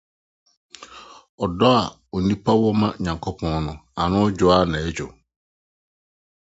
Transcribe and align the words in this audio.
ɔdɔ 1.43 1.69
a 1.79 1.83
nnipa 2.21 2.51
wɔ 2.61 2.69
ma 2.81 2.87
Onyankopɔn 2.95 3.65
ano 4.01 4.17
dwo 4.37 4.47
ara 4.55 4.69
na 4.71 4.77
ɛredwo. 4.81 5.07